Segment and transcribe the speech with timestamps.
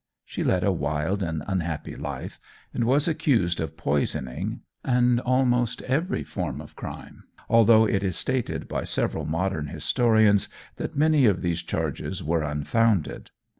[0.25, 2.39] She led a wild and unhappy life,
[2.73, 8.67] and was accused of poisoning, and almost every form of crime, although it is stated
[8.67, 13.29] by several modern historians that many of these charges were unfounded.